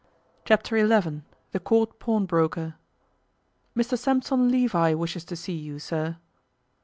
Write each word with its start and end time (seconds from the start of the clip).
Chapter 0.45 0.77
Eleven 0.77 1.25
THE 1.51 1.59
COURT 1.59 1.99
PAWNBROKER 1.99 2.73
'MR 3.75 3.97
SAMPSON 3.99 4.49
LEVI 4.49 4.95
wishes 4.95 5.23
to 5.25 5.35
see 5.35 5.53
you, 5.53 5.77
sir. 5.77 6.17